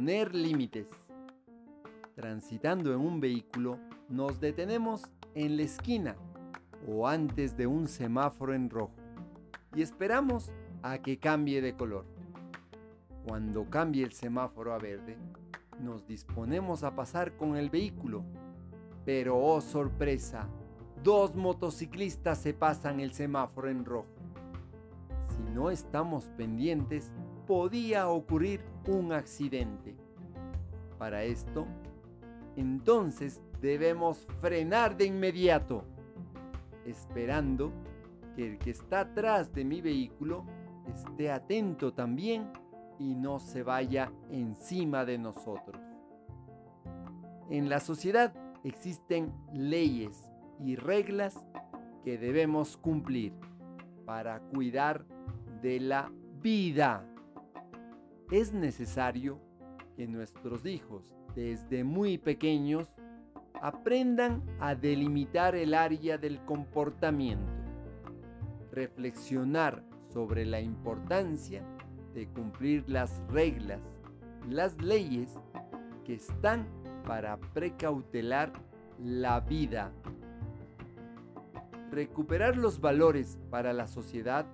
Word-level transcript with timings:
poner 0.00 0.34
límites. 0.34 0.86
Transitando 2.14 2.90
en 2.94 3.00
un 3.00 3.20
vehículo, 3.20 3.78
nos 4.08 4.40
detenemos 4.40 5.02
en 5.34 5.58
la 5.58 5.64
esquina 5.64 6.16
o 6.88 7.06
antes 7.06 7.54
de 7.54 7.66
un 7.66 7.86
semáforo 7.86 8.54
en 8.54 8.70
rojo 8.70 8.94
y 9.74 9.82
esperamos 9.82 10.52
a 10.82 11.02
que 11.02 11.18
cambie 11.18 11.60
de 11.60 11.76
color. 11.76 12.06
Cuando 13.26 13.68
cambie 13.68 14.02
el 14.02 14.12
semáforo 14.12 14.72
a 14.72 14.78
verde, 14.78 15.18
nos 15.78 16.06
disponemos 16.06 16.82
a 16.82 16.96
pasar 16.96 17.36
con 17.36 17.56
el 17.56 17.68
vehículo. 17.68 18.24
Pero 19.04 19.36
oh 19.36 19.60
sorpresa, 19.60 20.48
dos 21.04 21.36
motociclistas 21.36 22.38
se 22.38 22.54
pasan 22.54 23.00
el 23.00 23.12
semáforo 23.12 23.68
en 23.68 23.84
rojo. 23.84 24.08
Si 25.28 25.52
no 25.52 25.70
estamos 25.70 26.24
pendientes, 26.38 27.12
podía 27.50 28.08
ocurrir 28.08 28.60
un 28.86 29.12
accidente. 29.12 29.96
Para 31.00 31.24
esto, 31.24 31.66
entonces 32.54 33.42
debemos 33.60 34.24
frenar 34.40 34.96
de 34.96 35.06
inmediato, 35.06 35.82
esperando 36.86 37.72
que 38.36 38.52
el 38.52 38.58
que 38.60 38.70
está 38.70 39.00
atrás 39.00 39.52
de 39.52 39.64
mi 39.64 39.80
vehículo 39.80 40.44
esté 40.94 41.32
atento 41.32 41.92
también 41.92 42.52
y 43.00 43.16
no 43.16 43.40
se 43.40 43.64
vaya 43.64 44.12
encima 44.30 45.04
de 45.04 45.18
nosotros. 45.18 45.82
En 47.50 47.68
la 47.68 47.80
sociedad 47.80 48.32
existen 48.62 49.34
leyes 49.52 50.30
y 50.64 50.76
reglas 50.76 51.44
que 52.04 52.16
debemos 52.16 52.76
cumplir 52.76 53.32
para 54.06 54.38
cuidar 54.38 55.04
de 55.60 55.80
la 55.80 56.12
vida. 56.40 57.09
Es 58.30 58.52
necesario 58.52 59.40
que 59.96 60.06
nuestros 60.06 60.64
hijos 60.64 61.16
desde 61.34 61.82
muy 61.82 62.16
pequeños 62.16 62.86
aprendan 63.60 64.44
a 64.60 64.76
delimitar 64.76 65.56
el 65.56 65.74
área 65.74 66.16
del 66.16 66.38
comportamiento, 66.44 67.52
reflexionar 68.70 69.82
sobre 70.12 70.46
la 70.46 70.60
importancia 70.60 71.64
de 72.14 72.28
cumplir 72.28 72.88
las 72.88 73.20
reglas, 73.30 73.80
las 74.48 74.80
leyes 74.80 75.36
que 76.04 76.14
están 76.14 76.68
para 77.04 77.36
precautelar 77.36 78.52
la 79.02 79.40
vida. 79.40 79.90
Recuperar 81.90 82.56
los 82.56 82.80
valores 82.80 83.40
para 83.50 83.72
la 83.72 83.88
sociedad 83.88 84.46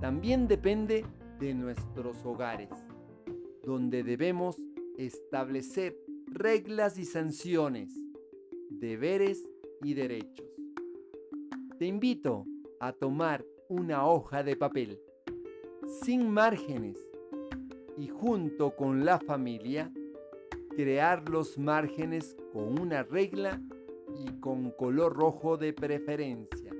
también 0.00 0.48
depende 0.48 1.04
de 1.38 1.52
nuestros 1.52 2.24
hogares, 2.24 2.70
donde 3.68 4.02
debemos 4.02 4.56
establecer 4.96 5.94
reglas 6.26 6.98
y 6.98 7.04
sanciones, 7.04 7.92
deberes 8.70 9.46
y 9.82 9.92
derechos. 9.92 10.46
Te 11.78 11.84
invito 11.84 12.46
a 12.80 12.94
tomar 12.94 13.44
una 13.68 14.06
hoja 14.06 14.42
de 14.42 14.56
papel 14.56 14.98
sin 16.02 16.30
márgenes 16.30 16.96
y 17.98 18.08
junto 18.08 18.74
con 18.74 19.04
la 19.04 19.18
familia 19.18 19.92
crear 20.74 21.28
los 21.28 21.58
márgenes 21.58 22.38
con 22.54 22.80
una 22.80 23.02
regla 23.02 23.60
y 24.18 24.40
con 24.40 24.70
color 24.70 25.14
rojo 25.14 25.58
de 25.58 25.74
preferencia. 25.74 26.72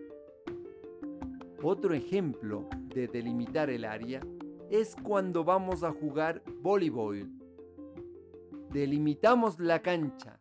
Otro 1.63 1.93
ejemplo 1.93 2.67
de 2.95 3.09
delimitar 3.09 3.69
el 3.69 3.85
área 3.85 4.23
es 4.71 4.95
cuando 4.97 5.45
vamos 5.45 5.83
a 5.83 5.93
jugar 5.93 6.43
voleibol. 6.61 7.31
Delimitamos 8.71 9.59
la 9.59 9.81
cancha 9.81 10.37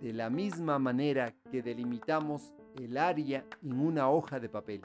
de 0.00 0.12
la 0.12 0.28
misma 0.28 0.78
manera 0.78 1.34
que 1.50 1.62
delimitamos 1.62 2.52
el 2.76 2.98
área 2.98 3.44
en 3.62 3.80
una 3.80 4.10
hoja 4.10 4.38
de 4.38 4.48
papel, 4.48 4.82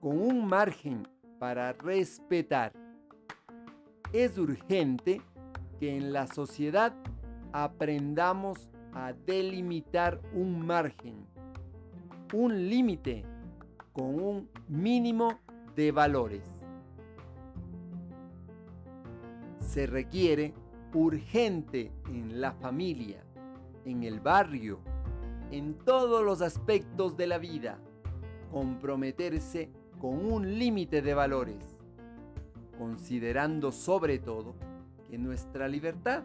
con 0.00 0.18
un 0.20 0.46
margen 0.46 1.06
para 1.38 1.72
respetar. 1.72 2.72
Es 4.12 4.38
urgente 4.38 5.20
que 5.80 5.96
en 5.96 6.12
la 6.12 6.26
sociedad 6.26 6.94
aprendamos 7.52 8.68
a 8.94 9.12
delimitar 9.12 10.20
un 10.32 10.64
margen, 10.64 11.26
un 12.32 12.68
límite 12.68 13.24
con 13.92 14.22
un 14.22 14.48
mínimo 14.68 15.38
de 15.74 15.92
valores. 15.92 16.55
Se 19.76 19.86
requiere 19.86 20.54
urgente 20.94 21.92
en 22.08 22.40
la 22.40 22.52
familia, 22.52 23.22
en 23.84 24.04
el 24.04 24.20
barrio, 24.20 24.80
en 25.50 25.74
todos 25.74 26.24
los 26.24 26.40
aspectos 26.40 27.14
de 27.18 27.26
la 27.26 27.36
vida, 27.36 27.78
comprometerse 28.50 29.70
con 30.00 30.32
un 30.32 30.58
límite 30.58 31.02
de 31.02 31.12
valores, 31.12 31.76
considerando 32.78 33.70
sobre 33.70 34.18
todo 34.18 34.54
que 35.10 35.18
nuestra 35.18 35.68
libertad 35.68 36.22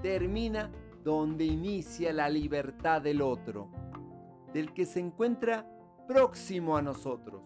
termina 0.00 0.70
donde 1.04 1.44
inicia 1.44 2.10
la 2.14 2.30
libertad 2.30 3.02
del 3.02 3.20
otro, 3.20 3.68
del 4.54 4.72
que 4.72 4.86
se 4.86 5.00
encuentra 5.00 5.70
próximo 6.06 6.74
a 6.74 6.80
nosotros. 6.80 7.42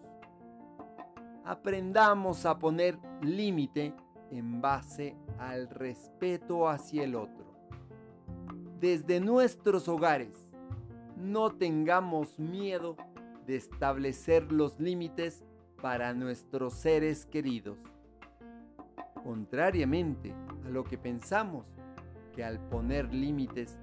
Aprendamos 1.43 2.45
a 2.45 2.57
poner 2.57 2.97
límite 3.21 3.93
en 4.37 4.61
base 4.61 5.15
al 5.37 5.69
respeto 5.69 6.67
hacia 6.67 7.03
el 7.03 7.15
otro. 7.15 7.45
Desde 8.79 9.19
nuestros 9.19 9.87
hogares, 9.87 10.49
no 11.15 11.51
tengamos 11.51 12.39
miedo 12.39 12.97
de 13.45 13.55
establecer 13.55 14.51
los 14.51 14.79
límites 14.79 15.43
para 15.81 16.13
nuestros 16.13 16.73
seres 16.73 17.25
queridos. 17.25 17.77
Contrariamente 19.23 20.33
a 20.65 20.69
lo 20.69 20.83
que 20.83 20.97
pensamos, 20.97 21.67
que 22.35 22.43
al 22.43 22.59
poner 22.69 23.13
límites 23.13 23.77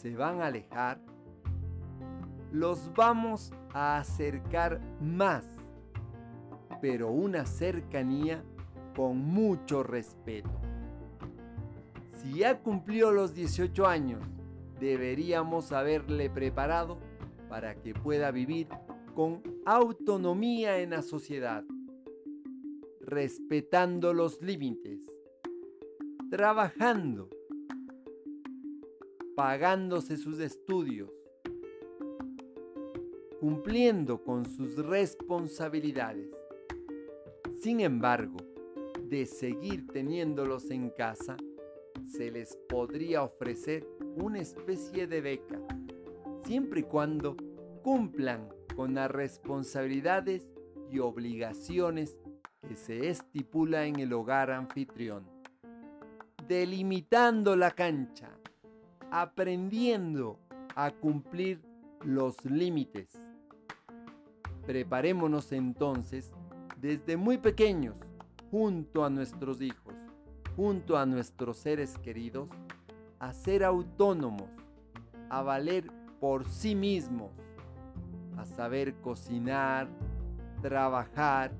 se 0.00 0.16
van 0.16 0.40
a 0.40 0.46
alejar, 0.46 1.00
los 2.52 2.92
vamos 2.94 3.52
a 3.74 3.98
acercar 3.98 4.80
más, 5.00 5.44
pero 6.80 7.10
una 7.10 7.44
cercanía 7.44 8.42
con 8.96 9.18
mucho 9.18 9.82
respeto. 9.82 10.50
Si 12.12 12.38
ya 12.38 12.62
cumplió 12.62 13.12
los 13.12 13.34
18 13.34 13.86
años, 13.86 14.24
deberíamos 14.80 15.70
haberle 15.72 16.30
preparado 16.30 16.98
para 17.50 17.74
que 17.74 17.92
pueda 17.92 18.30
vivir 18.30 18.68
con 19.14 19.42
autonomía 19.66 20.78
en 20.78 20.90
la 20.90 21.02
sociedad, 21.02 21.62
respetando 23.00 24.14
los 24.14 24.40
límites, 24.40 24.98
trabajando, 26.30 27.28
pagándose 29.36 30.16
sus 30.16 30.38
estudios, 30.40 31.10
cumpliendo 33.40 34.24
con 34.24 34.46
sus 34.46 34.76
responsabilidades. 34.76 36.30
Sin 37.60 37.80
embargo, 37.80 38.38
de 39.08 39.26
seguir 39.26 39.86
teniéndolos 39.88 40.70
en 40.70 40.90
casa, 40.90 41.36
se 42.06 42.30
les 42.30 42.56
podría 42.68 43.22
ofrecer 43.22 43.86
una 44.16 44.40
especie 44.40 45.06
de 45.06 45.20
beca, 45.20 45.60
siempre 46.44 46.80
y 46.80 46.84
cuando 46.84 47.36
cumplan 47.82 48.48
con 48.74 48.94
las 48.94 49.10
responsabilidades 49.10 50.48
y 50.90 50.98
obligaciones 50.98 52.16
que 52.66 52.76
se 52.76 53.08
estipula 53.08 53.86
en 53.86 54.00
el 54.00 54.12
hogar 54.12 54.50
anfitrión. 54.50 55.24
Delimitando 56.48 57.56
la 57.56 57.72
cancha, 57.72 58.30
aprendiendo 59.10 60.38
a 60.74 60.90
cumplir 60.90 61.60
los 62.04 62.44
límites. 62.44 63.08
Preparémonos 64.66 65.52
entonces 65.52 66.32
desde 66.80 67.16
muy 67.16 67.38
pequeños, 67.38 67.96
junto 68.56 69.04
a 69.04 69.10
nuestros 69.10 69.60
hijos, 69.60 69.92
junto 70.56 70.96
a 70.96 71.04
nuestros 71.04 71.58
seres 71.58 71.98
queridos, 71.98 72.48
a 73.18 73.34
ser 73.34 73.62
autónomos, 73.62 74.48
a 75.28 75.42
valer 75.42 75.90
por 76.20 76.48
sí 76.48 76.74
mismos 76.74 77.32
a 78.38 78.46
saber 78.46 78.94
cocinar, 79.02 79.88
trabajar, 80.62 81.52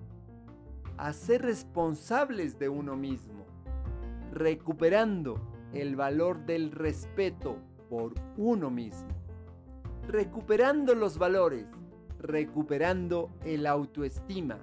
a 0.96 1.12
ser 1.12 1.42
responsables 1.42 2.58
de 2.58 2.70
uno 2.70 2.96
mismo, 2.96 3.44
recuperando 4.32 5.38
el 5.74 5.96
valor 5.96 6.46
del 6.46 6.72
respeto 6.72 7.58
por 7.90 8.14
uno 8.38 8.70
mismo, 8.70 9.10
recuperando 10.08 10.94
los 10.94 11.18
valores, 11.18 11.66
recuperando 12.20 13.28
el 13.44 13.66
autoestima 13.66 14.58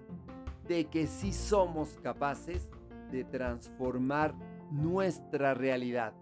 de 0.68 0.86
que 0.86 1.07
sí 1.07 1.33
somos 1.33 1.98
capaces 2.01 2.69
de 3.12 3.24
transformar 3.24 4.33
nuestra 4.71 5.54
realidad, 5.54 6.13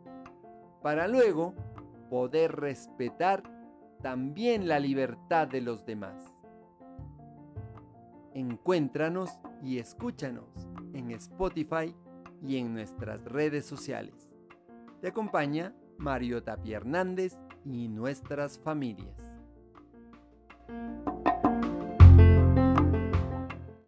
para 0.81 1.07
luego 1.07 1.53
poder 2.09 2.55
respetar 2.55 3.43
también 4.01 4.67
la 4.67 4.79
libertad 4.79 5.47
de 5.47 5.61
los 5.61 5.85
demás. 5.85 6.33
Encuéntranos 8.33 9.39
y 9.63 9.77
escúchanos 9.77 10.49
en 10.93 11.11
Spotify 11.11 11.95
y 12.45 12.57
en 12.57 12.73
nuestras 12.73 13.23
redes 13.25 13.65
sociales. 13.65 14.29
Te 15.01 15.09
acompaña 15.09 15.73
Mario 15.97 16.43
Tapia 16.43 16.77
Hernández 16.77 17.39
y 17.65 17.87
nuestras 17.87 18.59
familias. 18.59 19.30